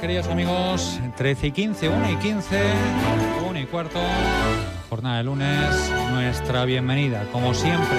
[0.00, 2.62] Queridos amigos, 13 y 15, 1 y 15,
[3.48, 3.98] 1 y cuarto,
[4.88, 7.98] jornada de lunes, nuestra bienvenida, como siempre,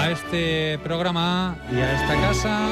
[0.00, 2.68] a este programa y a esta casa,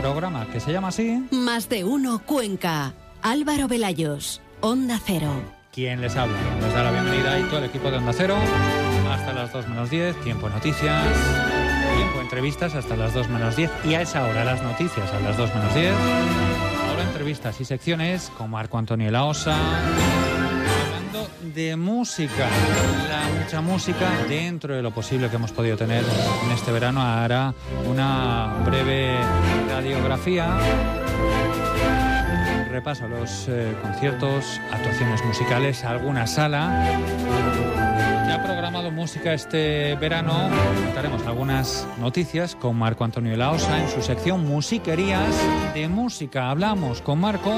[0.00, 1.24] programa que se llama así.
[1.30, 2.92] Más de uno Cuenca,
[3.22, 5.30] Álvaro Velayos, Onda Cero.
[5.72, 8.36] Quien les habla, les da la bienvenida y todo el equipo de Onda Cero,
[9.12, 11.55] hasta las 2 menos 10, tiempo noticias
[12.36, 15.54] entrevistas hasta las 2 menos 10 y a esa hora las noticias a las 2
[15.54, 15.94] menos 10.
[16.90, 19.56] Ahora entrevistas y secciones con Marco Antonio Laosa.
[19.56, 22.48] Hablando de música,
[23.08, 26.04] la mucha música dentro de lo posible que hemos podido tener
[26.44, 27.00] en este verano.
[27.00, 27.54] Hará
[27.86, 29.16] una breve
[29.70, 30.58] radiografía
[32.70, 36.86] repaso a los eh, conciertos, actuaciones musicales, alguna sala
[38.66, 40.50] programado música este verano.
[40.86, 45.32] Contaremos algunas noticias con Marco Antonio Laosa en su sección Musiquerías
[45.72, 46.50] de Música.
[46.50, 47.54] Hablamos con Marco.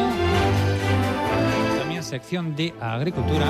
[1.79, 3.47] También sección de Agricultura.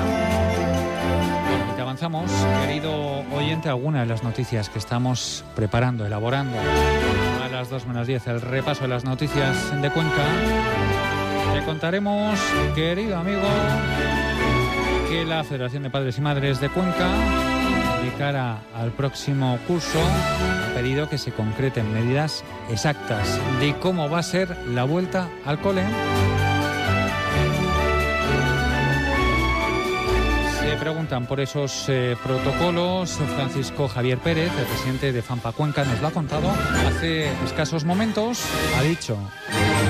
[1.75, 2.31] Te avanzamos,
[2.65, 6.55] querido oyente, algunas de las noticias que estamos preparando, elaborando
[7.43, 8.25] a las 2 menos 10.
[8.27, 10.23] El repaso de las noticias de Cuenca.
[11.53, 12.39] Te contaremos,
[12.73, 13.41] querido amigo,
[15.09, 17.07] que la Federación de Padres y Madres de Cuenca,
[18.03, 24.19] de cara al próximo curso, ha pedido que se concreten medidas exactas de cómo va
[24.19, 25.83] a ser la vuelta al cole.
[30.79, 33.11] Preguntan por esos eh, protocolos.
[33.35, 36.49] Francisco Javier Pérez, el presidente de FAMPA Cuenca, nos lo ha contado
[36.87, 38.45] hace escasos momentos.
[38.77, 39.17] Ha dicho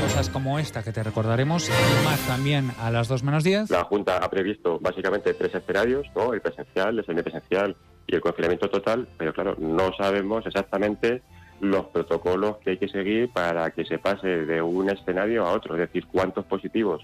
[0.02, 1.70] cosas como esta que te recordaremos,
[2.04, 3.70] más también a las 2 menos 10.
[3.70, 6.34] La Junta ha previsto básicamente tres escenarios, ¿no?
[6.34, 7.76] el presencial, el semipresencial
[8.08, 11.22] y el confinamiento total, pero claro, no sabemos exactamente
[11.62, 15.76] los protocolos que hay que seguir para que se pase de un escenario a otro,
[15.76, 17.04] es decir, cuántos positivos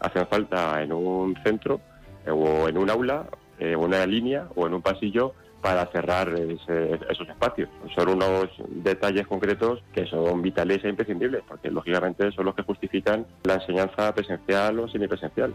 [0.00, 1.80] hacen falta en un centro
[2.30, 3.26] o en un aula,
[3.58, 7.70] en eh, una línea o en un pasillo para cerrar esos espacios.
[7.94, 13.26] Son unos detalles concretos que son vitales e imprescindibles, porque lógicamente son los que justifican
[13.44, 15.54] la enseñanza presencial o semipresencial.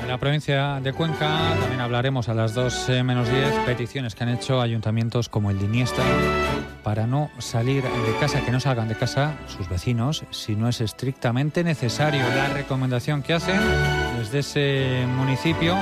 [0.00, 4.24] En la provincia de Cuenca también hablaremos a las 2 eh, menos 10 peticiones que
[4.24, 6.02] han hecho ayuntamientos como el de Iniesta
[6.88, 10.80] para no salir de casa, que no salgan de casa sus vecinos si no es
[10.80, 12.26] estrictamente necesario.
[12.30, 13.60] La recomendación que hacen
[14.16, 15.76] desde ese municipio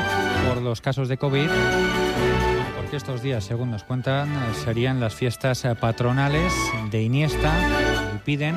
[0.49, 1.49] por los casos de COVID,
[2.75, 4.29] porque estos días, según nos cuentan,
[4.65, 6.53] serían las fiestas patronales
[6.91, 7.53] de Iniesta
[8.17, 8.57] y piden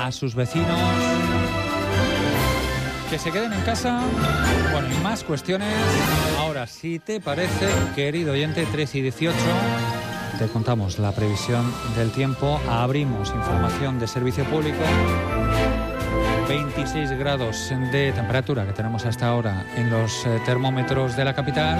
[0.00, 0.78] a sus vecinos
[3.10, 4.00] que se queden en casa.
[4.70, 5.74] Bueno, y más cuestiones.
[6.38, 9.36] Ahora, si te parece, querido oyente, 13 y 18,
[10.38, 11.64] te contamos la previsión
[11.96, 12.60] del tiempo.
[12.68, 14.78] Abrimos información de servicio público.
[16.48, 21.78] 26 grados de temperatura que tenemos hasta ahora en los eh, termómetros de la capital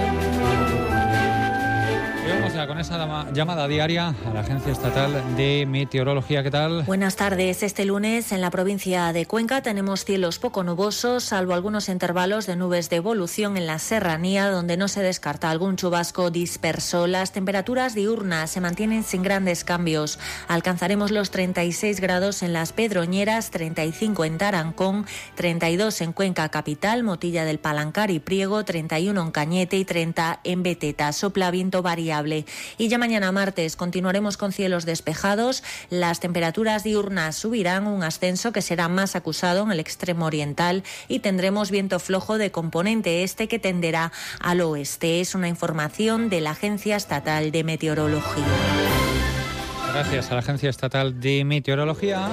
[2.67, 6.43] con esa llamada diaria a la Agencia Estatal de Meteorología.
[6.43, 6.83] ¿Qué tal?
[6.83, 7.63] Buenas tardes.
[7.63, 12.57] Este lunes en la provincia de Cuenca tenemos cielos poco nubosos, salvo algunos intervalos de
[12.57, 17.07] nubes de evolución en la serranía, donde no se descarta algún chubasco disperso.
[17.07, 20.19] Las temperaturas diurnas se mantienen sin grandes cambios.
[20.49, 25.05] Alcanzaremos los 36 grados en las Pedroñeras, 35 en Tarancón,
[25.35, 30.63] 32 en Cuenca capital, Motilla del Palancar y Priego, 31 en Cañete y 30 en
[30.63, 31.13] Beteta.
[31.13, 32.45] Sopla viento variable.
[32.77, 35.63] Y ya mañana martes continuaremos con cielos despejados.
[35.89, 41.19] Las temperaturas diurnas subirán, un ascenso que será más acusado en el extremo oriental y
[41.19, 45.21] tendremos viento flojo de componente este que tenderá al oeste.
[45.21, 48.45] Es una información de la Agencia Estatal de Meteorología.
[49.93, 52.29] Gracias a la Agencia Estatal de Meteorología.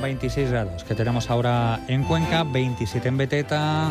[0.00, 3.90] 26 grados que tenemos ahora en Cuenca, 27 en Beteta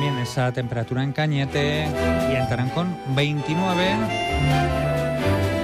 [0.00, 1.86] también esa temperatura en Cañete
[2.32, 3.96] y en Tarancón 29.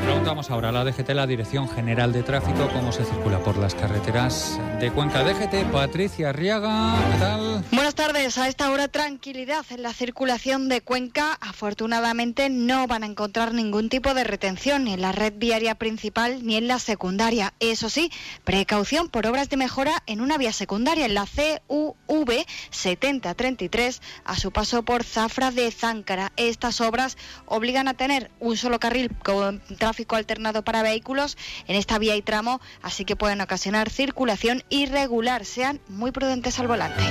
[0.05, 3.75] Preguntamos ahora a la DGT, la Dirección General de Tráfico, cómo se circula por las
[3.75, 5.25] carreteras de Cuenca.
[5.25, 7.65] DGT, Patricia Arriaga, ¿qué tal?
[7.73, 8.37] Buenas tardes.
[8.37, 11.39] A esta hora, tranquilidad en la circulación de Cuenca.
[11.41, 16.47] Afortunadamente, no van a encontrar ningún tipo de retención ni en la red viaria principal
[16.47, 17.55] ni en la secundaria.
[17.59, 18.13] Eso sí,
[18.45, 24.53] precaución por obras de mejora en una vía secundaria, en la CUV 7033, a su
[24.53, 26.33] paso por Zafra de Záncara.
[26.37, 27.17] Estas obras
[27.47, 32.23] obligan a tener un solo carril con tráfico alternado para vehículos en esta vía y
[32.23, 35.47] tramo, así que pueden ocasionar circulación irregular.
[35.47, 37.03] Sean muy prudentes al volante.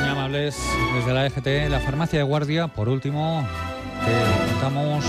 [0.00, 0.56] Muy amable contándoles
[0.94, 3.46] desde la EGT la farmacia de guardia, por último,
[4.04, 5.04] que contamos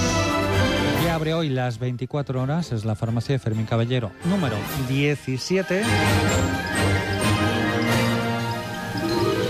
[1.01, 4.55] que abre hoy las 24 horas, es la farmacia de Fermín Caballero, número
[4.87, 5.83] 17.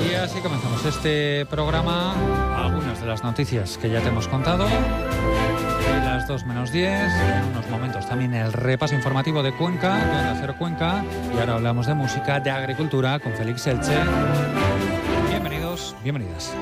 [0.09, 2.13] Y así comenzamos este programa,
[2.57, 4.67] algunas de las noticias que ya te hemos contado.
[6.27, 10.03] Y las 2 menos 10, en unos momentos también el repaso informativo de Cuenca, de
[10.03, 11.05] Onda Cero Cuenca.
[11.33, 13.97] Y ahora hablamos de música, de agricultura con Félix Elche.
[15.29, 16.53] Bienvenidos, bienvenidas.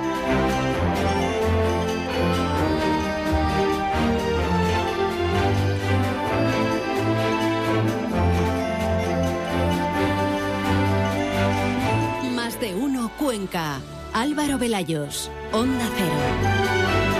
[12.35, 13.79] Más de uno Cuenca.
[14.13, 15.31] Álvaro Velayos.
[15.51, 17.14] Onda Cero.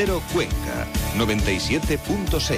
[0.00, 0.86] Cero Cuenca,
[1.16, 2.56] 97.6.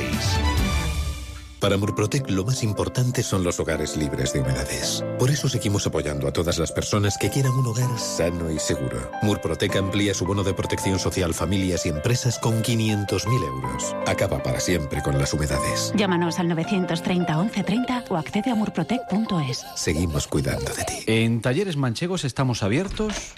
[1.59, 5.03] Para Murprotec lo más importante son los hogares libres de humedades.
[5.19, 9.11] Por eso seguimos apoyando a todas las personas que quieran un hogar sano y seguro.
[9.23, 13.97] Murprotec amplía su bono de protección social familias y empresas con 500.000 euros.
[14.07, 15.95] Acaba para siempre con las humedades.
[15.97, 19.65] Llámanos al 930 1130 o accede a murprotec.es.
[19.77, 21.05] Seguimos cuidando de ti.
[21.07, 23.33] En Talleres Manchegos estamos abiertos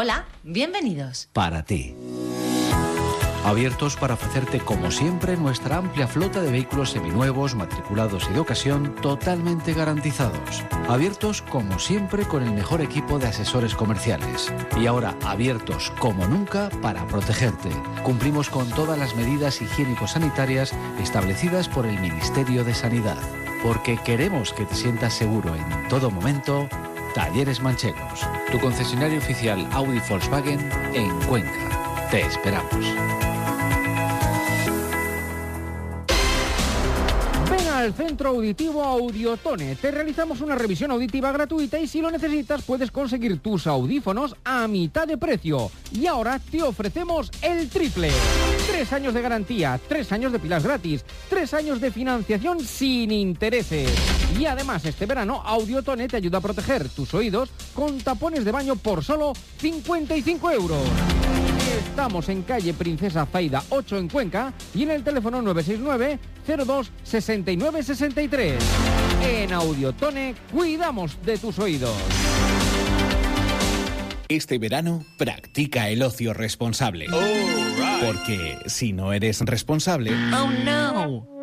[0.00, 1.28] Hola, bienvenidos.
[1.32, 1.96] para ti.
[3.48, 8.94] Abiertos para ofrecerte, como siempre, nuestra amplia flota de vehículos seminuevos, matriculados y de ocasión
[8.96, 10.62] totalmente garantizados.
[10.86, 14.52] Abiertos, como siempre, con el mejor equipo de asesores comerciales.
[14.78, 17.70] Y ahora abiertos, como nunca, para protegerte.
[18.02, 23.16] Cumplimos con todas las medidas higiénico-sanitarias establecidas por el Ministerio de Sanidad.
[23.62, 26.68] Porque queremos que te sientas seguro en todo momento.
[27.14, 32.08] Talleres Manchegos, tu concesionario oficial Audi Volkswagen en Cuenca.
[32.10, 33.27] Te esperamos.
[38.18, 39.76] Centro auditivo Audiotone.
[39.76, 44.66] Te realizamos una revisión auditiva gratuita y si lo necesitas puedes conseguir tus audífonos a
[44.66, 45.70] mitad de precio.
[45.92, 48.10] Y ahora te ofrecemos el triple.
[48.66, 53.88] Tres años de garantía, tres años de pilas gratis, tres años de financiación sin intereses.
[54.36, 58.74] Y además este verano Audiotone te ayuda a proteger tus oídos con tapones de baño
[58.74, 61.37] por solo 55 euros.
[61.76, 66.18] Estamos en calle Princesa Zaida 8 en Cuenca y en el teléfono 969
[66.64, 68.54] 02 69 63.
[69.22, 71.94] En Audiotone cuidamos de tus oídos.
[74.28, 77.06] Este verano, practica el ocio responsable.
[78.04, 81.37] Porque si no eres responsable, Oh no.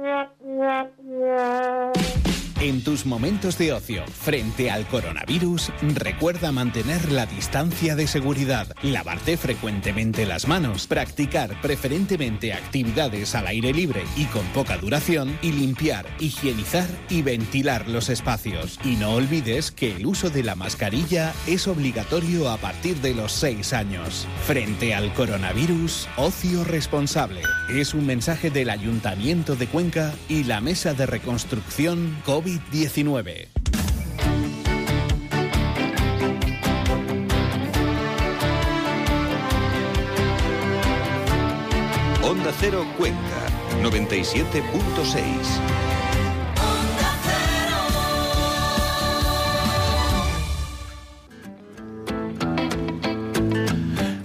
[2.68, 9.38] En tus momentos de ocio frente al coronavirus, recuerda mantener la distancia de seguridad, lavarte
[9.38, 16.08] frecuentemente las manos, practicar preferentemente actividades al aire libre y con poca duración, y limpiar,
[16.20, 18.80] higienizar y ventilar los espacios.
[18.84, 23.32] Y no olvides que el uso de la mascarilla es obligatorio a partir de los
[23.34, 24.28] 6 años.
[24.48, 27.42] Frente al coronavirus, ocio responsable.
[27.70, 32.18] Es un mensaje del Ayuntamiento de Cuenca y la Mesa de Reconstrucción
[32.56, 33.48] COVID-19.
[42.24, 43.18] Onda Cero Cuenca,
[43.82, 45.26] 97.6.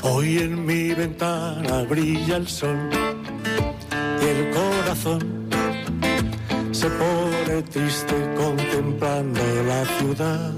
[0.02, 2.90] Hoy en mi ventana brilla el sol
[4.22, 5.39] y el corazón
[6.80, 10.52] se pone triste contemplando la ciudad.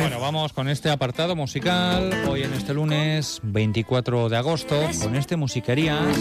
[0.00, 2.10] Bueno, vamos con este apartado musical.
[2.28, 6.16] Hoy en este lunes 24 de agosto, con este musiquerías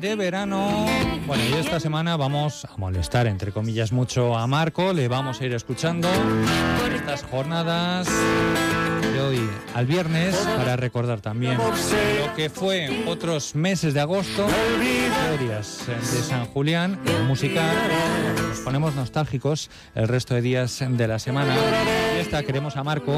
[0.00, 0.86] de verano.
[1.26, 4.94] Bueno, y esta semana vamos a molestar, entre comillas, mucho a Marco.
[4.94, 6.08] Le vamos a ir escuchando
[6.96, 8.08] estas jornadas
[9.74, 14.46] al viernes para recordar también lo que fue otros meses de agosto,
[15.40, 17.74] días de San Julián, musical.
[18.48, 21.54] Nos ponemos nostálgicos el resto de días de la semana.
[22.42, 23.16] Queremos a Marco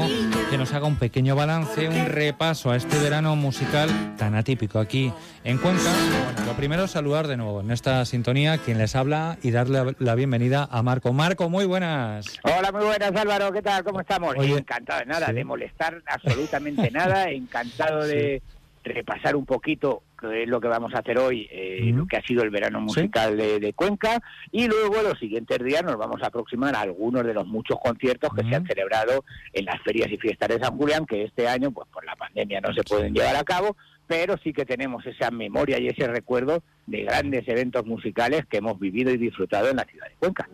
[0.51, 5.11] que nos haga un pequeño balance, un repaso a este verano musical tan atípico aquí
[5.43, 5.91] en Cuenca.
[6.23, 9.95] Bueno, lo primero es saludar de nuevo en esta sintonía quien les habla y darle
[9.97, 11.13] la bienvenida a Marco.
[11.13, 12.27] Marco, muy buenas.
[12.43, 13.83] Hola, muy buenas Álvaro, ¿qué tal?
[13.83, 14.35] ¿Cómo estamos?
[14.37, 15.33] Oye, encantado de nada, sí.
[15.33, 18.43] de molestar absolutamente nada, encantado de
[18.87, 22.21] repasar un poquito qué es lo que vamos a hacer hoy, eh, lo que ha
[22.21, 24.19] sido el verano musical de, de Cuenca,
[24.51, 28.31] y luego los siguientes días nos vamos a aproximar a algunos de los muchos conciertos
[28.33, 31.71] que se han celebrado en las ferias y fiestas de San Julián, que este año,
[31.71, 33.75] pues por la pandemia no se pueden llevar a cabo,
[34.07, 38.79] pero sí que tenemos esa memoria y ese recuerdo de grandes eventos musicales que hemos
[38.79, 40.49] vivido y disfrutado en la ciudad de Cuenca.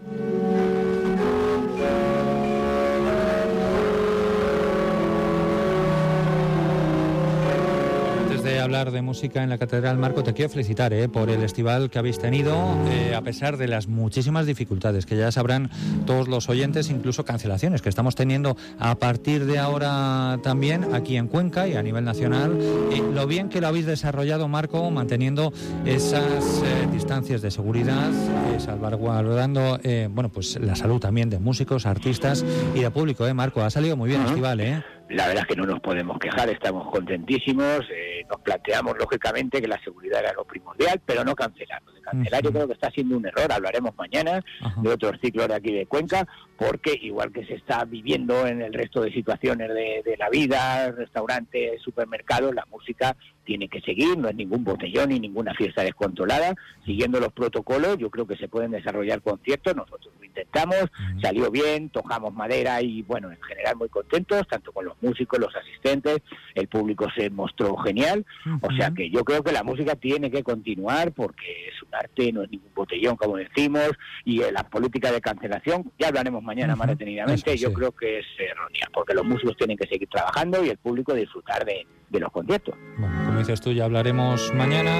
[8.64, 12.00] Hablar de música en la Catedral, Marco, te quiero felicitar eh, por el festival que
[12.00, 15.70] habéis tenido, eh, a pesar de las muchísimas dificultades que ya sabrán
[16.06, 21.28] todos los oyentes, incluso cancelaciones que estamos teniendo a partir de ahora también aquí en
[21.28, 22.58] Cuenca y a nivel nacional.
[22.92, 25.54] Eh, lo bien que lo habéis desarrollado, Marco, manteniendo
[25.86, 31.86] esas eh, distancias de seguridad, eh, salvaguardando eh, bueno, pues la salud también de músicos,
[31.86, 33.28] artistas y de público.
[33.28, 33.62] ¿eh, Marco?
[33.62, 34.84] Ha salido muy bien el festival, ¿eh?
[35.10, 39.68] La verdad es que no nos podemos quejar, estamos contentísimos, eh, nos planteamos lógicamente que
[39.68, 41.92] la seguridad era lo primordial, pero no cancelarlo.
[41.92, 44.42] De cancelar yo creo que está siendo un error, hablaremos mañana
[44.78, 46.26] de otros ciclos de aquí de Cuenca,
[46.58, 50.92] porque igual que se está viviendo en el resto de situaciones de, de la vida,
[50.92, 56.56] restaurantes, supermercados, la música tiene que seguir, no es ningún botellón ni ninguna fiesta descontrolada,
[56.86, 60.90] siguiendo los protocolos, yo creo que se pueden desarrollar conciertos, nosotros intentamos,
[61.22, 65.56] salió bien, tocamos madera y bueno, en general muy contentos, tanto con los músicos, los
[65.56, 66.18] asistentes,
[66.56, 68.26] el público se mostró genial,
[68.62, 72.32] o sea que yo creo que la música tiene que continuar porque es un arte,
[72.32, 73.92] no es ningún botellón como decimos,
[74.26, 78.26] y eh, la política de cancelación, ya hablaremos mañana más detenidamente, yo creo que es
[78.40, 82.32] errónea, porque los músicos tienen que seguir trabajando y el público disfrutar de, de los
[82.32, 82.76] conciertos.
[82.96, 84.92] Como dices tú, ya hablaremos mañana.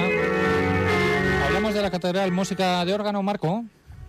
[1.46, 3.64] Hablamos de la Catedral Música de Órgano, Marco.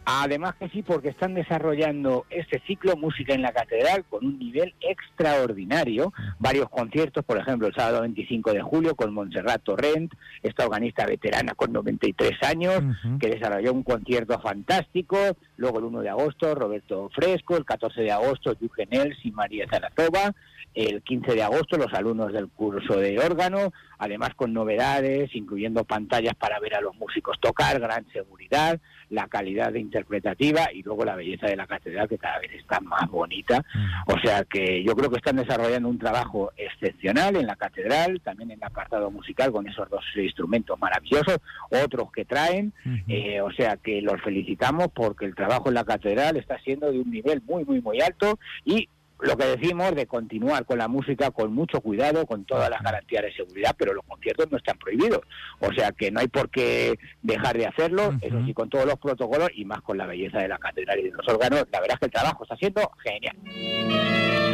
[0.06, 4.74] Además que sí, porque están desarrollando este ciclo Música en la Catedral con un nivel
[4.80, 6.14] extraordinario.
[6.38, 11.56] Varios conciertos, por ejemplo, el sábado 25 de julio con Montserrat Torrent, esta organista veterana
[11.56, 12.84] con 93 años,
[13.20, 15.18] que desarrolló un concierto fantástico.
[15.58, 17.58] Luego el 1 de agosto, Roberto Fresco.
[17.58, 20.34] El 14 de agosto, Yuge Nels y María Zarazova.
[20.76, 26.36] El 15 de agosto, los alumnos del curso de órgano, además con novedades, incluyendo pantallas
[26.36, 28.80] para ver a los músicos tocar, gran seguridad,
[29.10, 32.80] la calidad de interpretativa y luego la belleza de la catedral que cada vez está
[32.82, 33.64] más bonita.
[34.08, 38.52] O sea que yo creo que están desarrollando un trabajo excepcional en la catedral, también
[38.52, 41.38] en el apartado musical con esos dos instrumentos maravillosos,
[41.70, 42.74] otros que traen.
[43.08, 47.00] Eh, o sea que los felicitamos porque el trabajo en la catedral está siendo de
[47.00, 48.90] un nivel muy, muy, muy alto y
[49.20, 53.24] lo que decimos de continuar con la música con mucho cuidado, con todas las garantías
[53.24, 55.22] de seguridad, pero los conciertos no están prohibidos.
[55.60, 59.00] O sea que no hay por qué dejar de hacerlo, eso sí, con todos los
[59.00, 61.66] protocolos y más con la belleza de la catedral y de los órganos.
[61.72, 64.45] La verdad es que el trabajo está siendo genial.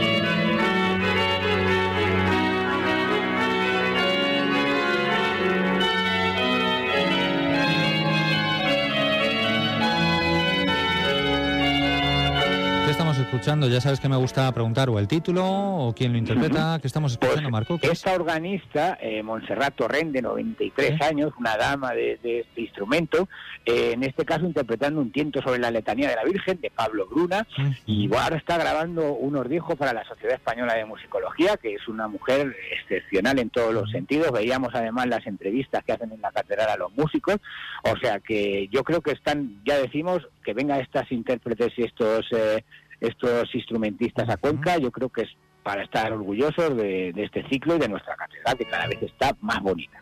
[13.21, 13.67] Escuchando?
[13.67, 16.79] Ya sabes que me gusta preguntar o el título o quién lo interpreta.
[16.81, 17.77] ¿Qué estamos escuchando, Marco?
[17.77, 17.93] ¿Qué es?
[17.93, 23.29] Esta organista, eh, Montserrat Torrent, de 93 años, una dama de, de este instrumento,
[23.65, 27.07] eh, en este caso interpretando un tiento sobre la letanía de la Virgen, de Pablo
[27.07, 27.47] Bruna,
[27.85, 32.07] y ahora está grabando unos discos para la Sociedad Española de Musicología, que es una
[32.07, 34.31] mujer excepcional en todos los sentidos.
[34.31, 37.37] Veíamos además las entrevistas que hacen en la catedral a los músicos,
[37.83, 42.25] o sea que yo creo que están, ya decimos, que vengan estas intérpretes y estos...
[42.31, 42.63] Eh,
[43.01, 45.29] estos instrumentistas a Cuenca, yo creo que es
[45.63, 49.36] para estar orgullosos de, de este ciclo y de nuestra catedral, que cada vez está
[49.41, 50.01] más bonita.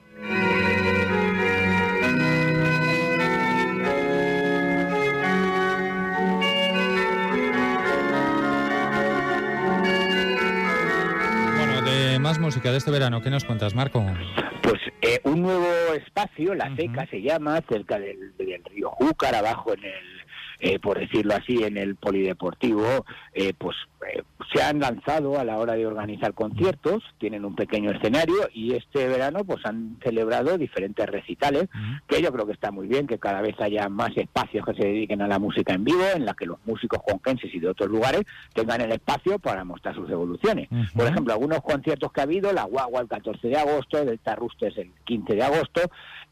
[11.57, 14.05] Bueno, de más música de este verano, ¿qué nos cuentas, Marco?
[14.61, 19.73] Pues eh, un nuevo espacio, La Seca se llama, cerca del, del río Júcar, abajo
[19.73, 20.18] en el,
[20.59, 23.77] eh, por decirlo así, en el polideportivo, eh, pues
[24.13, 24.23] eh,
[24.53, 29.07] se han lanzado a la hora de organizar conciertos, tienen un pequeño escenario y este
[29.07, 31.69] verano pues han celebrado diferentes recitales,
[32.07, 34.87] que yo creo que está muy bien, que cada vez haya más espacios que se
[34.87, 37.89] dediquen a la música en vivo, en la que los músicos conquenses y de otros
[37.89, 38.23] lugares
[38.53, 40.67] tengan el espacio para mostrar sus evoluciones.
[40.93, 44.77] Por ejemplo, algunos conciertos que ha habido, La Guagua el 14 de agosto, Delta Roosters
[44.77, 45.81] el 15 de agosto,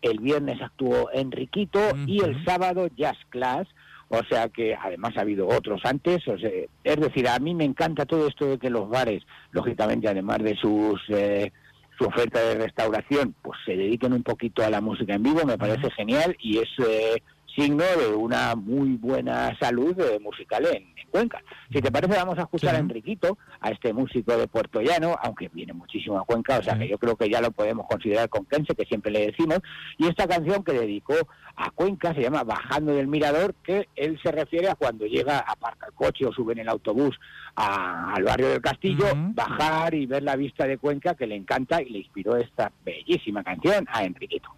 [0.02, 3.68] el viernes actuó Enriquito y el sábado Jazz Class,
[4.10, 6.50] o sea que además ha habido otros antes, o sea,
[6.84, 10.56] es decir, a mí me encanta todo esto de que los bares, lógicamente, además de
[10.56, 11.02] sus...
[11.10, 11.52] Eh,
[11.98, 15.58] su oferta de restauración, pues se dediquen un poquito a la música en vivo, me
[15.58, 17.24] parece genial y es eh,
[17.58, 21.42] signo de una muy buena salud eh, musical en, en Cuenca.
[21.74, 25.50] Si te parece, vamos a escuchar a Enriquito, a este músico de Puerto Llano, aunque
[25.50, 28.76] viene muchísimo a Cuenca, o sea que yo creo que ya lo podemos considerar conquense,
[28.76, 29.60] que siempre le decimos,
[29.98, 31.16] y esta canción que dedicó
[31.56, 35.88] a Cuenca se llama Bajando del Mirador, que él se refiere a cuando llega, aparca
[35.88, 37.18] el coche o sube en el autobús
[37.56, 41.82] a- al barrio del Castillo, bajar y ver la vista de Cuenca, que le encanta
[41.82, 44.50] y le inspiró esta bellísima canción a Enriquito.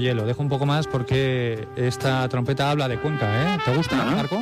[0.00, 3.58] Oye, lo dejo un poco más porque esta trompeta habla de Cuenca, ¿eh?
[3.66, 4.40] ¿Te gusta, Marco?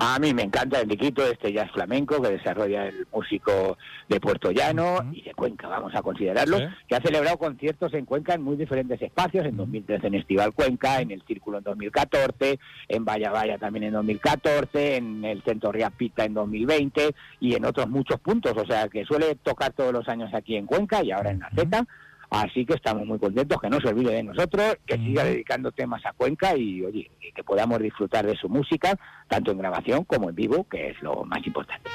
[0.00, 3.78] A mí me encanta Enriquito, este jazz flamenco que desarrolla el músico
[4.08, 6.64] de Puerto Llano y de Cuenca, vamos a considerarlo, Sí.
[6.88, 11.00] que ha celebrado conciertos en Cuenca en muy diferentes espacios, en 2013 en Estival Cuenca,
[11.00, 16.24] en el Círculo en 2014, en Vaya Vaya también en 2014, en el Centro Riapita
[16.24, 20.30] en 2020 y en otros muchos puntos, o sea que suele tocar todos los años
[20.34, 21.86] aquí en Cuenca y ahora en la Z.
[22.30, 26.04] Así que estamos muy contentos, que no se olvide de nosotros, que siga dedicando temas
[26.04, 28.94] a Cuenca y oye, y que podamos disfrutar de su música,
[29.28, 31.88] tanto en grabación como en vivo, que es lo más importante.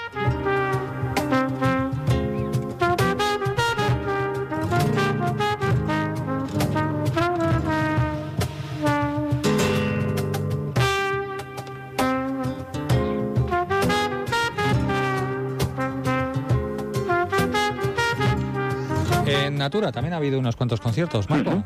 [19.63, 21.63] Natura también ha habido unos cuantos conciertos, Marco.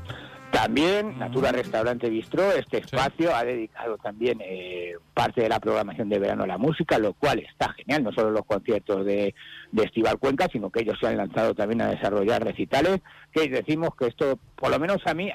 [0.51, 6.19] También Natura Restaurante Bistró, este espacio ha dedicado también eh, parte de la programación de
[6.19, 9.33] verano a la música, lo cual está genial, no solo los conciertos de,
[9.71, 13.01] de Estival Cuenca, sino que ellos se han lanzado también a desarrollar recitales,
[13.33, 15.29] que decimos que esto, por lo menos a mí,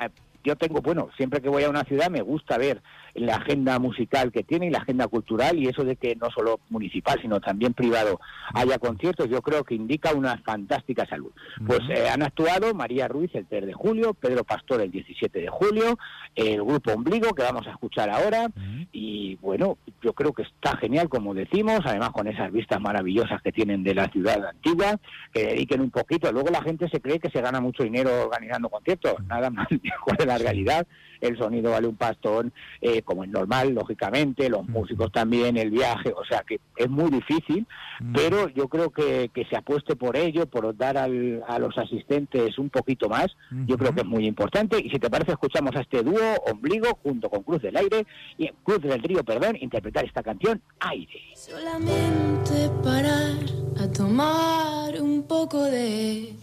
[0.45, 2.83] yo tengo, bueno, siempre que voy a una ciudad me gusta ver
[3.15, 6.61] la agenda musical que tiene y la agenda cultural y eso de que no solo
[6.71, 8.21] municipal, sino también privado
[8.55, 11.33] haya conciertos, yo creo que indica una fantástica salud.
[11.67, 15.49] Pues eh, han actuado María Ruiz el 3 de julio, Pedro Pastor el 17 de
[15.49, 15.99] julio,
[16.35, 18.49] el grupo Ombligo que vamos a escuchar ahora
[18.93, 23.53] y bueno, yo creo que está genial como decimos, además con esas vistas maravillosas que
[23.53, 24.97] tienen de la ciudad antigua,
[25.33, 28.69] que dediquen un poquito, luego la gente se cree que se gana mucho dinero organizando
[28.69, 30.87] conciertos, nada más lejos de la realidad,
[31.21, 36.12] el sonido vale un pastón, eh, como es normal, lógicamente, los músicos también, el viaje,
[36.17, 37.65] o sea que es muy difícil,
[38.12, 42.59] pero yo creo que, que se apueste por ello, por dar al- a los asistentes
[42.59, 43.29] un poquito más,
[43.67, 44.79] yo creo que es muy importante.
[44.85, 46.19] Y si te parece, escuchamos a este dúo,
[46.51, 48.05] Ombligo, junto con Cruz del Aire,
[48.38, 49.57] y Cruz del Río, perdón,
[49.93, 51.21] interpretar esta canción, Aire.
[51.35, 53.37] Solamente parar
[53.79, 56.37] a tomar un poco de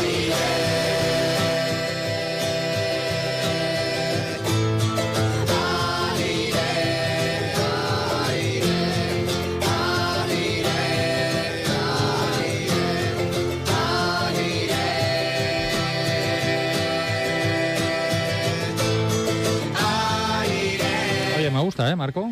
[0.00, 0.79] Oye,
[21.70, 22.28] gusta, ¿eh, Marco?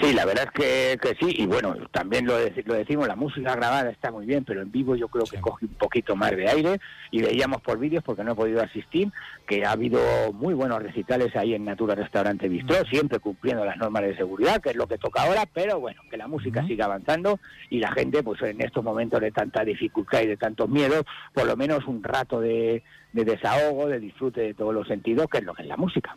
[0.00, 3.16] Sí, la verdad es que, que sí, y bueno, también lo, deci- lo decimos, la
[3.16, 6.30] música grabada está muy bien, pero en vivo yo creo que coge un poquito más
[6.32, 9.10] de aire, y veíamos por vídeos, porque no he podido asistir,
[9.46, 10.00] que ha habido
[10.32, 14.70] muy buenos recitales ahí en Natura Restaurante Bistró, siempre cumpliendo las normas de seguridad, que
[14.70, 17.38] es lo que toca ahora, pero bueno, que la música siga avanzando,
[17.70, 21.46] y la gente, pues en estos momentos de tanta dificultad y de tantos miedos, por
[21.46, 25.44] lo menos un rato de, de desahogo, de disfrute de todos los sentidos, que es
[25.44, 26.16] lo que es la música.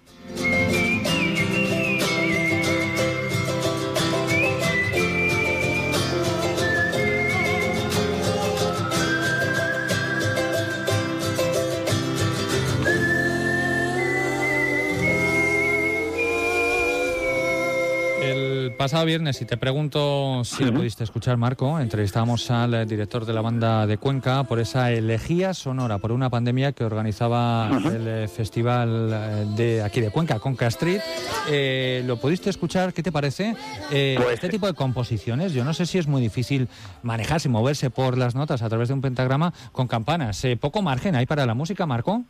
[18.79, 23.33] Pasado viernes, y te pregunto si lo pudiste escuchar, Marco, entrevistamos al eh, director de
[23.33, 28.27] la banda de Cuenca por esa elegía sonora por una pandemia que organizaba el eh,
[28.29, 31.01] festival eh, de aquí de Cuenca, Conca Street.
[31.49, 32.93] Eh, ¿Lo pudiste escuchar?
[32.93, 33.53] ¿Qué te parece?
[33.91, 36.69] Eh, Pues- este tipo de composiciones, yo no sé si es muy difícil
[37.03, 40.41] manejarse, moverse por las notas a través de un pentagrama con campanas.
[40.45, 42.23] Eh, ¿Poco margen hay para la música, Marco?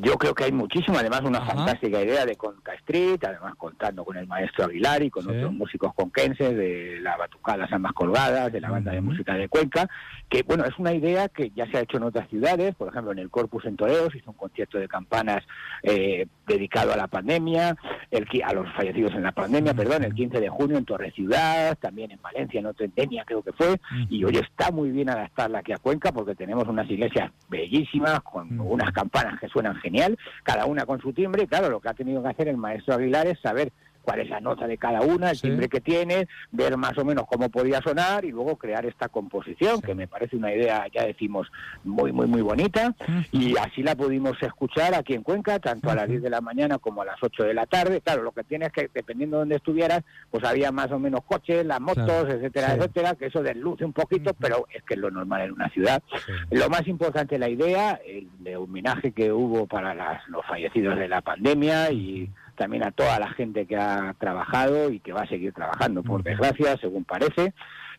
[0.00, 4.16] Yo creo que hay muchísimo, además una fantástica idea de Conca Street, además contando con
[4.16, 8.70] el maestro Aguilar y con otros músicos conquenses de la Batucada Ambas Colgadas, de la
[8.70, 9.88] banda de música de Cuenca,
[10.28, 13.12] que bueno, es una idea que ya se ha hecho en otras ciudades, por ejemplo
[13.12, 15.42] en el Corpus en Toledo se hizo un concierto de campanas
[15.82, 17.76] eh, dedicado a la pandemia,
[18.10, 21.76] el, a los fallecidos en la pandemia, perdón, el 15 de junio en Torre Ciudad,
[21.78, 23.76] también en Valencia, en otra endemia creo que fue,
[24.08, 28.60] y hoy está muy bien adaptarla aquí a Cuenca porque tenemos unas iglesias bellísimas con
[28.60, 31.94] unas campanas que suenan genial, cada una con su timbre, y claro, lo que ha
[31.94, 33.72] tenido que hacer el maestro Aguilar es saber
[34.04, 37.24] cuál es la nota de cada una, el timbre que tiene, ver más o menos
[37.26, 41.50] cómo podía sonar y luego crear esta composición, que me parece una idea, ya decimos,
[41.84, 42.94] muy, muy, muy bonita.
[43.32, 46.78] Y así la pudimos escuchar aquí en Cuenca, tanto a las 10 de la mañana
[46.78, 48.00] como a las 8 de la tarde.
[48.02, 51.20] Claro, lo que tiene es que, dependiendo de donde estuvieras, pues había más o menos
[51.24, 52.74] coches, las motos, Claro, etcétera, sí.
[52.78, 56.02] etcétera, que eso desluce un poquito, pero es que es lo normal en una ciudad.
[56.50, 61.08] Lo más importante la idea, el de homenaje que hubo para las- los fallecidos de
[61.08, 65.28] la pandemia y también a toda la gente que ha trabajado y que va a
[65.28, 67.54] seguir trabajando, por desgracia, según parece.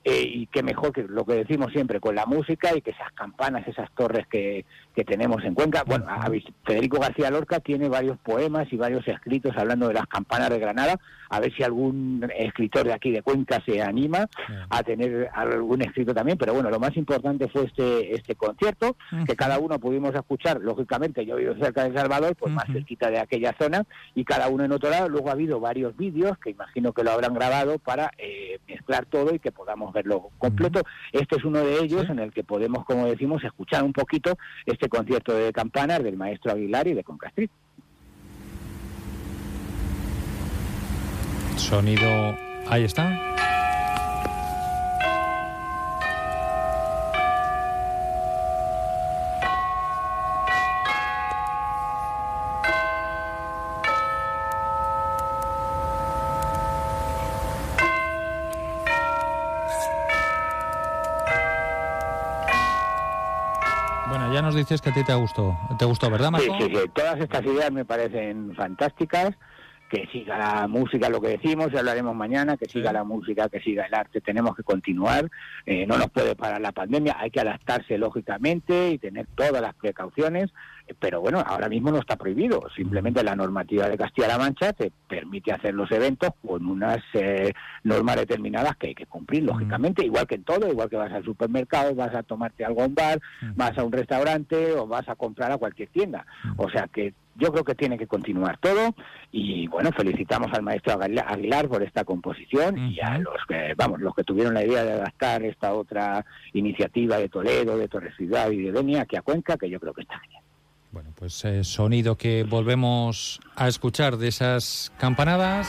[0.08, 3.12] Eh, y qué mejor que lo que decimos siempre con la música y que esas
[3.14, 4.64] campanas, esas torres que,
[4.96, 5.84] que tenemos en Cuenca.
[5.84, 6.30] Bueno, a-
[6.64, 11.00] Federico García Lorca tiene varios poemas y varios escritos hablando de las campanas de Granada.
[11.32, 14.28] A ver si algún escritor de aquí de Cuenca se anima
[14.70, 16.38] a tener algún escrito también.
[16.38, 20.62] Pero bueno, lo más importante fue este, este concierto, que cada uno pudimos escuchar.
[20.62, 24.24] Lógicamente, yo he vivido cerca de El Salvador, pues más cerquita de aquella zona, y
[24.24, 25.10] cada uno en otro lado.
[25.10, 29.34] Luego ha habido varios vídeos que imagino que lo habrán grabado para eh, mezclar todo
[29.34, 30.82] y que podamos verlo completo.
[31.12, 34.90] Este es uno de ellos en el que podemos, como decimos, escuchar un poquito este
[34.90, 37.50] concierto de campanas del maestro Aguilar y de Concastrit.
[41.56, 42.38] Sonido.
[42.68, 43.18] Ahí está.
[64.36, 65.58] Ya nos dices que a ti te gustó.
[65.80, 66.66] ¿Te gustó, verdad, Sí, Marco?
[66.66, 66.82] sí, sí.
[66.94, 69.32] Todas estas ideas me parecen fantásticas.
[69.88, 73.60] Que siga la música, lo que decimos, ya hablaremos mañana, que siga la música, que
[73.62, 75.30] siga el arte, tenemos que continuar,
[75.68, 79.76] eh, no nos puede parar la pandemia, hay que adaptarse lógicamente y tener todas las
[79.76, 80.52] precauciones,
[81.00, 85.52] pero bueno, ahora mismo no está prohibido, simplemente la normativa de Castilla-La Mancha te permite
[85.52, 87.52] hacer los eventos con unas eh,
[87.84, 91.24] normas determinadas que hay que cumplir, lógicamente, igual que en todo, igual que vas al
[91.24, 93.20] supermercado, vas a tomarte algo a un bar,
[93.56, 96.26] vas a un restaurante o vas a comprar a cualquier tienda.
[96.58, 98.96] O sea que yo creo que tiene que continuar todo
[99.32, 104.16] y bueno, felicitamos al maestro Aguilar por esta composición y a los que, vamos, los
[104.16, 108.64] que tuvieron la idea de adaptar esta otra iniciativa de Toledo, de Torre Ciudad y
[108.64, 110.45] de Denia aquí a Cuenca, que yo creo que está genial.
[111.16, 115.68] Pues eh, sonido que volvemos a escuchar de esas campanadas.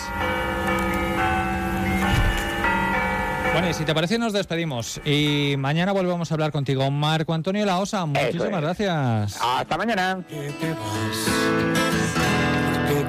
[3.53, 5.01] Bueno, y si te parece, nos despedimos.
[5.05, 6.91] Y mañana volvemos a hablar contigo.
[6.91, 9.39] Marco Antonio Laosa, muchísimas gracias.
[9.41, 10.23] Hasta mañana.
[10.29, 10.53] que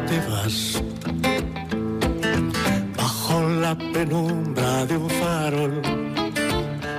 [0.07, 0.81] te vas
[2.95, 5.81] bajo la penumbra de un farol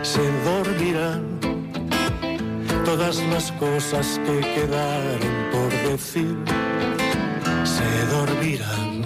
[0.02, 1.38] se dormirán
[2.88, 5.20] todas las cosas que quedaron
[5.53, 6.35] por decir
[7.62, 9.05] se dormirán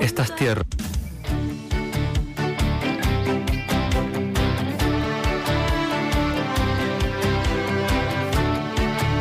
[0.00, 0.66] Estas tierras.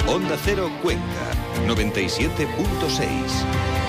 [0.08, 1.04] Onda Cero Cuenca,
[1.67, 3.83] 97.6.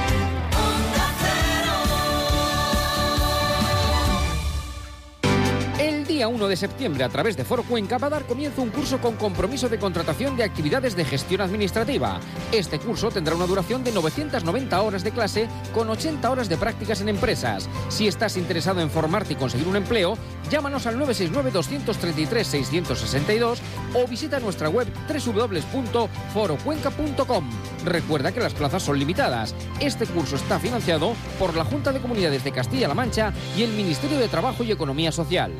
[6.24, 8.98] día 1 de septiembre, a través de Foro Cuenca, va a dar comienzo un curso
[8.98, 12.18] con compromiso de contratación de actividades de gestión administrativa.
[12.50, 17.02] Este curso tendrá una duración de 990 horas de clase con 80 horas de prácticas
[17.02, 17.68] en empresas.
[17.90, 20.16] Si estás interesado en formarte y conseguir un empleo,
[20.50, 23.58] llámanos al 969-233-662
[23.92, 27.50] o visita nuestra web www.forocuenca.com.
[27.84, 29.54] Recuerda que las plazas son limitadas.
[29.78, 34.18] Este curso está financiado por la Junta de Comunidades de Castilla-La Mancha y el Ministerio
[34.18, 35.52] de Trabajo y Economía Social.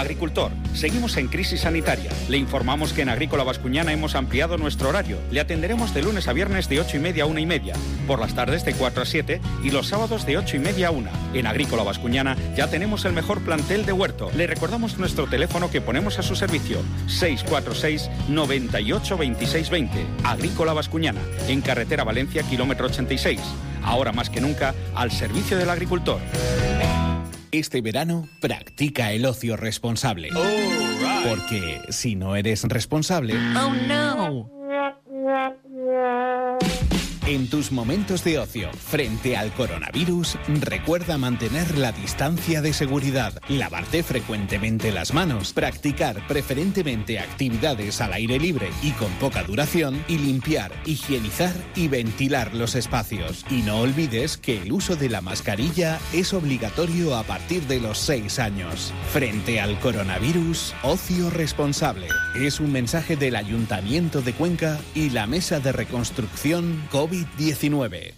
[0.00, 2.10] Agricultor, seguimos en crisis sanitaria.
[2.30, 5.18] Le informamos que en Agrícola Bascuñana hemos ampliado nuestro horario.
[5.30, 7.74] Le atenderemos de lunes a viernes de 8 y media a 1 y media,
[8.06, 10.90] por las tardes de 4 a 7 y los sábados de 8 y media a
[10.90, 11.10] 1.
[11.34, 14.30] En Agrícola Bascuñana ya tenemos el mejor plantel de huerto.
[14.34, 20.06] Le recordamos nuestro teléfono que ponemos a su servicio, 646 98 26 20.
[20.24, 23.38] Agrícola Bascuñana, en carretera Valencia, kilómetro 86.
[23.82, 26.20] Ahora más que nunca, al servicio del agricultor.
[27.52, 30.28] Este verano, practica el ocio responsable.
[31.28, 33.34] Porque si no eres responsable...
[33.34, 34.48] Oh no.
[37.30, 44.02] En tus momentos de ocio frente al coronavirus, recuerda mantener la distancia de seguridad, lavarte
[44.02, 50.72] frecuentemente las manos, practicar preferentemente actividades al aire libre y con poca duración, y limpiar,
[50.84, 53.46] higienizar y ventilar los espacios.
[53.48, 57.98] Y no olvides que el uso de la mascarilla es obligatorio a partir de los
[57.98, 58.92] 6 años.
[59.12, 62.08] Frente al coronavirus, ocio responsable.
[62.34, 66.82] Es un mensaje del Ayuntamiento de Cuenca y la Mesa de Reconstrucción
[67.20, 68.14] COVID-19.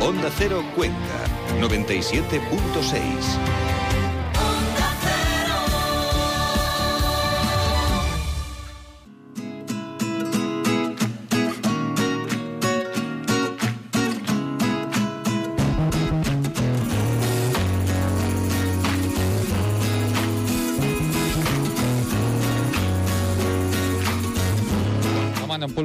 [0.00, 0.96] Onda Cero Cuenca,
[1.60, 3.61] 97.6.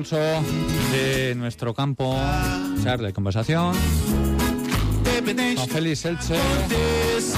[0.08, 0.42] pulso
[0.92, 2.18] de nuestro campo,
[2.82, 3.74] charla de conversación.
[5.56, 6.36] Con Félix Elche,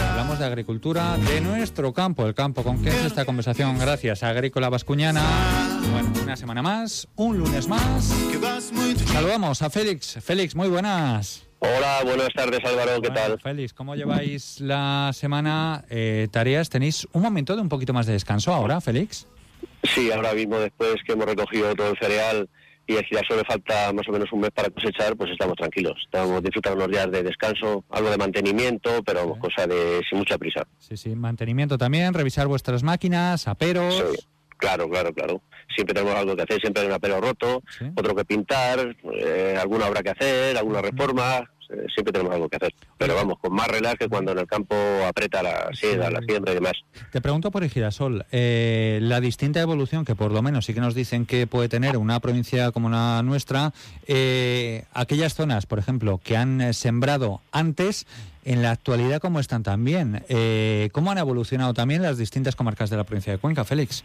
[0.07, 2.61] hablamos de agricultura, de nuestro campo, el campo.
[2.61, 3.79] ¿Con qué es esta conversación?
[3.79, 5.23] Gracias a Agrícola Bascuñana.
[5.91, 8.13] Bueno, una semana más, un lunes más.
[9.07, 10.19] Saludamos a Félix.
[10.21, 11.47] Félix, muy buenas.
[11.59, 13.39] Hola, buenas tardes Álvaro, ¿qué tal?
[13.41, 15.83] Félix, ¿cómo lleváis la semana?
[15.89, 19.25] Eh, tareas, ¿tenéis un momento de un poquito más de descanso ahora, Félix?
[19.83, 22.49] Sí, ahora mismo después que hemos recogido todo el cereal
[22.89, 25.93] y el girasol le falta más o menos un mes para cosechar, pues estamos tranquilos.
[26.05, 30.65] Estamos disfrutando unos días de descanso, algo de mantenimiento, pero cosa de sin mucha prisa.
[30.79, 33.93] Sí, sí, mantenimiento también, revisar vuestras máquinas, aperos.
[33.93, 34.25] Sí,
[34.57, 35.43] claro, claro, claro.
[35.75, 37.61] Siempre tenemos algo que hacer, siempre hay un apero roto,
[37.95, 42.57] otro que pintar, eh, alguna obra que hacer, alguna reforma, eh, siempre tenemos algo que
[42.57, 42.73] hacer.
[42.97, 44.75] Pero vamos, con más relax que cuando en el campo
[45.07, 46.73] aprieta la siega, la siembra y demás.
[47.11, 50.81] Te pregunto por el girasol, eh, la distinta evolución que por lo menos sí que
[50.81, 53.73] nos dicen que puede tener una provincia como la nuestra,
[54.07, 58.05] eh, aquellas zonas, por ejemplo, que han sembrado antes,
[58.45, 62.97] en la actualidad cómo están también, eh, cómo han evolucionado también las distintas comarcas de
[62.97, 64.03] la provincia de Cuenca, Félix.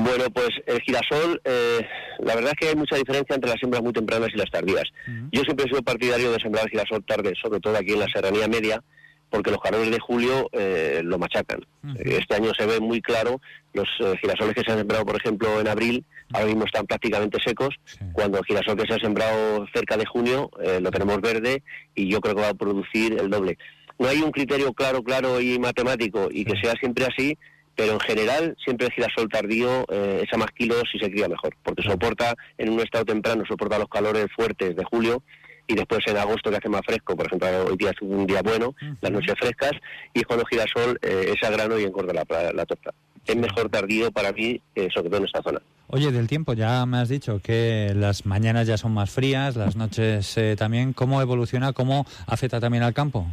[0.00, 1.86] Bueno, pues el girasol, eh,
[2.20, 4.84] la verdad es que hay mucha diferencia entre las siembras muy tempranas y las tardías.
[5.30, 8.48] Yo siempre he sido partidario de sembrar girasol tarde, sobre todo aquí en la serranía
[8.48, 8.82] media,
[9.28, 11.60] porque los calores de julio eh, lo machacan.
[11.98, 13.40] Eh, Este año se ve muy claro,
[13.74, 17.38] los eh, girasoles que se han sembrado, por ejemplo, en abril, ahora mismo están prácticamente
[17.44, 17.74] secos,
[18.12, 21.62] cuando el girasol que se ha sembrado cerca de junio eh, lo tenemos verde
[21.94, 23.58] y yo creo que va a producir el doble.
[23.98, 27.36] No hay un criterio claro, claro y matemático y que sea siempre así,
[27.76, 31.54] pero en general siempre el girasol tardío eh, echa más kilos y se cría mejor,
[31.62, 35.22] porque soporta en un estado temprano, soporta los calores fuertes de julio
[35.66, 38.42] y después en agosto que hace más fresco, por ejemplo hoy día es un día
[38.42, 39.72] bueno, las noches frescas
[40.12, 42.92] y es cuando girasol eh, es a grano y engorda la, la torta.
[43.24, 45.60] Es mejor tardío para mí, eh, sobre todo en esta zona.
[45.86, 49.76] Oye, del tiempo, ya me has dicho que las mañanas ya son más frías, las
[49.76, 50.92] noches eh, también.
[50.92, 51.72] ¿Cómo evoluciona?
[51.72, 53.26] ¿Cómo afecta también al campo?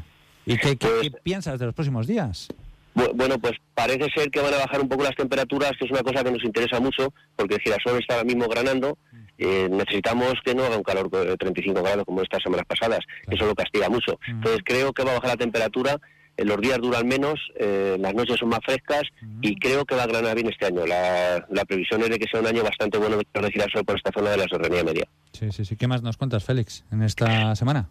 [0.46, 2.50] ¿Y qué, qué- qué piensas de los próximos días?
[2.96, 5.92] Bu- Bueno, pues parece ser que van a bajar un poco las temperaturas, que es
[5.92, 8.98] una cosa que nos interesa mucho, porque el girasol está ahora mismo granando.
[9.38, 13.36] Eh, necesitamos que no haga un calor de 35 grados como estas semanas pasadas, que
[13.36, 14.20] eso lo castiga mucho.
[14.28, 15.98] Entonces creo que va a bajar la temperatura,
[16.36, 19.04] eh, los días duran menos, eh, las noches son más frescas
[19.42, 20.86] y creo que va a granar bien este año.
[20.86, 24.12] La, la previsión es de que sea un año bastante bueno de girasol por esta
[24.14, 25.08] zona de la serranía media.
[25.32, 25.78] Sí, sí, sí.
[25.78, 27.90] ¿Qué más nos cuentas, Félix, en esta semana?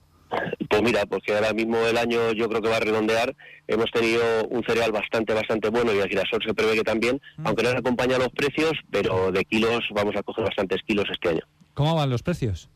[0.69, 3.35] Pues mira, porque ahora mismo el año yo creo que va a redondear.
[3.67, 7.63] Hemos tenido un cereal bastante, bastante bueno y el girasol se prevé que también, aunque
[7.63, 11.43] no nos acompañan los precios, pero de kilos vamos a coger bastantes kilos este año.
[11.75, 12.71] ¿Cómo van los precios?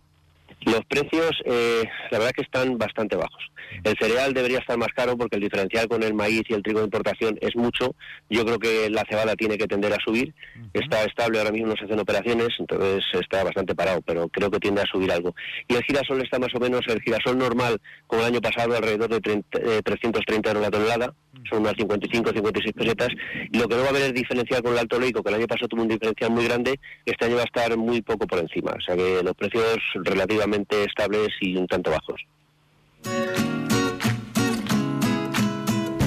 [0.65, 3.43] Los precios, eh, la verdad que están bastante bajos.
[3.85, 6.81] El cereal debería estar más caro porque el diferencial con el maíz y el trigo
[6.81, 7.95] de importación es mucho.
[8.31, 10.35] Yo creo que la cebada tiene que tender a subir.
[10.73, 14.61] Está estable, ahora mismo no se hacen operaciones, entonces está bastante parado, pero creo que
[14.61, 15.35] tiende a subir algo.
[15.69, 19.09] Y el girasol está más o menos, el girasol normal, como el año pasado, alrededor
[19.11, 21.15] de 30, eh, 330 euros la tonelada.
[21.49, 23.09] Son unas 55 o 56 pesetas.
[23.51, 25.37] Y lo que no va a haber es diferencial con el alto leico, que el
[25.37, 28.39] año pasado tuvo un diferencial muy grande, este año va a estar muy poco por
[28.39, 28.73] encima.
[28.73, 32.21] O sea que los precios relativamente estables y un tanto bajos.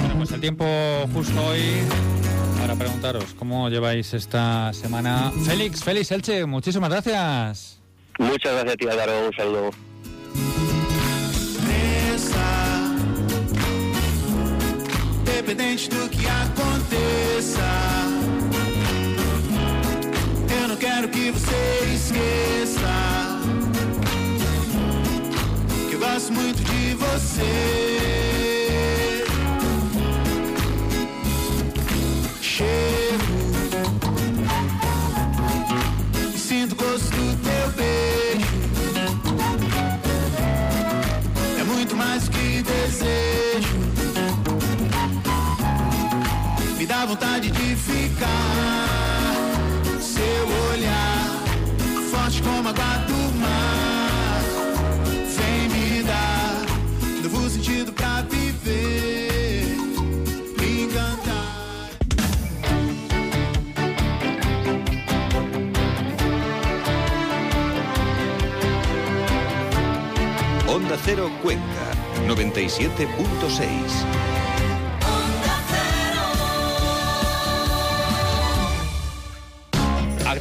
[0.00, 0.64] Bueno, pues el tiempo
[1.12, 1.60] justo hoy
[2.60, 5.30] para preguntaros cómo lleváis esta semana.
[5.44, 7.80] Félix, Félix Elche, muchísimas gracias.
[8.18, 9.26] Muchas gracias a ti, Álvaro.
[9.26, 9.70] Un saludo.
[15.46, 17.60] Independente do que aconteça.
[20.60, 22.80] Eu não quero que você esqueça
[25.88, 27.44] que eu gosto muito de você.
[32.40, 33.24] Chego
[36.34, 38.46] e sinto o gosto do teu beijo.
[41.60, 43.35] É muito mais que desejo.
[46.96, 48.88] Dá vontade de ficar.
[50.00, 51.44] Seu olhar,
[52.10, 54.42] forte como a água do mar.
[55.36, 56.64] Vem me dar
[57.22, 59.76] novo sentido pra viver.
[60.58, 61.90] Me encantar.
[70.66, 71.92] Onda Cero Cuenca,
[72.26, 74.45] 97.6.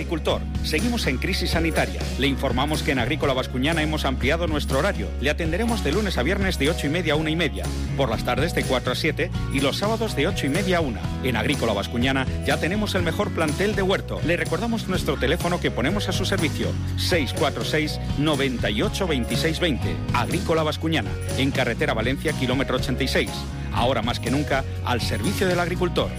[0.05, 1.99] Agricultor, seguimos en crisis sanitaria.
[2.19, 5.07] Le informamos que en Agrícola Vascuñana hemos ampliado nuestro horario.
[5.19, 7.63] Le atenderemos de lunes a viernes de 8 y media a 1 y media,
[7.97, 10.81] por las tardes de 4 a 7 y los sábados de 8 y media a
[10.81, 10.99] 1.
[11.23, 14.21] En Agrícola Vascuñana ya tenemos el mejor plantel de huerto.
[14.27, 19.95] Le recordamos nuestro teléfono que ponemos a su servicio, 646 98 26 20.
[20.13, 23.31] Agrícola Vascuñana, en carretera Valencia, kilómetro 86.
[23.73, 26.11] Ahora más que nunca, al servicio del agricultor.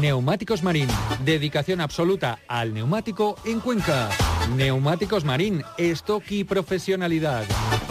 [0.00, 0.88] Neumáticos Marín,
[1.26, 4.08] dedicación absoluta al neumático en Cuenca.
[4.56, 7.44] Neumáticos Marín, stock y profesionalidad.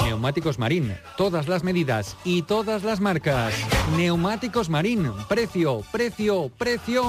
[0.03, 3.53] Neumáticos Marín, todas las medidas y todas las marcas.
[3.95, 7.03] Neumáticos Marín, precio, precio, precio.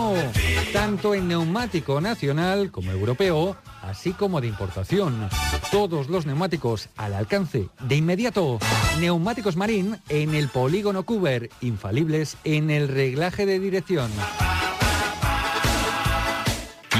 [0.74, 5.30] Tanto en neumático nacional como europeo, así como de importación.
[5.70, 8.58] Todos los neumáticos al alcance de inmediato.
[9.00, 14.10] Neumáticos Marín en el polígono Cuber, infalibles en el reglaje de dirección.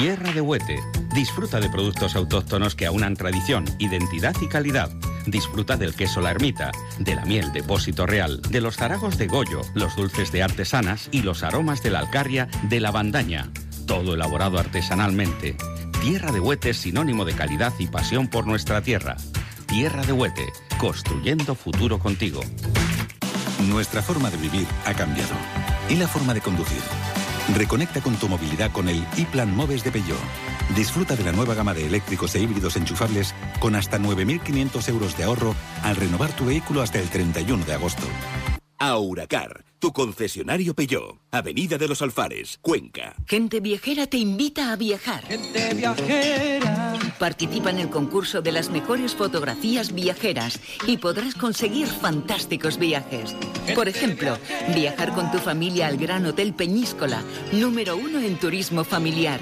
[0.00, 0.80] Tierra de Huete.
[1.14, 4.90] Disfruta de productos autóctonos que aunan tradición, identidad y calidad.
[5.26, 9.60] Disfruta del queso La Ermita, de la miel Depósito Real, de los zaragos de Goyo,
[9.74, 13.50] los dulces de artesanas y los aromas de la alcarria de la bandaña.
[13.86, 15.54] Todo elaborado artesanalmente.
[16.00, 19.18] Tierra de Huete es sinónimo de calidad y pasión por nuestra tierra.
[19.66, 22.40] Tierra de Huete, construyendo futuro contigo.
[23.68, 25.34] Nuestra forma de vivir ha cambiado.
[25.90, 26.80] Y la forma de conducir.
[27.54, 29.04] Reconecta con tu movilidad con el
[29.48, 30.18] Moves de Peugeot.
[30.76, 35.24] Disfruta de la nueva gama de eléctricos e híbridos enchufables con hasta 9.500 euros de
[35.24, 38.06] ahorro al renovar tu vehículo hasta el 31 de agosto.
[38.78, 43.16] Auracar, tu concesionario Peugeot, Avenida de los Alfares, Cuenca.
[43.26, 45.24] Gente Viajera te invita a viajar.
[45.24, 46.98] Gente viajera.
[47.18, 53.34] Participa en el concurso de las mejores fotografías viajeras y podrás conseguir fantásticos viajes.
[53.74, 54.36] Por ejemplo,
[54.74, 59.40] viajar con tu familia al Gran Hotel Peñíscola, número uno en turismo familiar.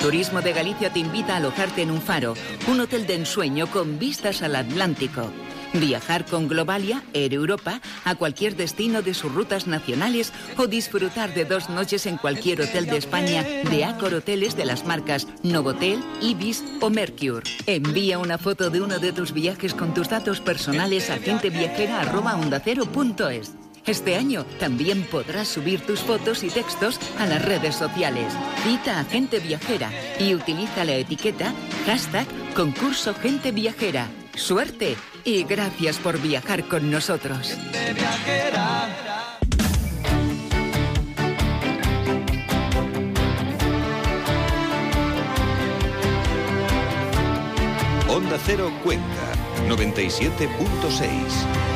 [0.00, 2.34] Turismo de Galicia te invita a alojarte en un faro,
[2.68, 5.30] un hotel de ensueño con vistas al Atlántico.
[5.74, 11.44] Viajar con Globalia, Air Europa, a cualquier destino de sus rutas nacionales o disfrutar de
[11.44, 16.62] dos noches en cualquier hotel de España de Accor Hoteles de las marcas Novotel, Ibis
[16.80, 17.42] o Mercure.
[17.66, 23.54] Envía una foto de uno de tus viajes con tus datos personales a genteviajera.ondacero.es.
[23.86, 28.32] Este año también podrás subir tus fotos y textos a las redes sociales.
[28.62, 31.52] Cita a Gente Viajera y utiliza la etiqueta
[31.84, 34.08] hashtag concurso Gente Viajera.
[34.36, 37.56] Suerte y gracias por viajar con nosotros.
[48.08, 49.04] Onda Cero Cuenca,
[49.68, 51.73] 97.6.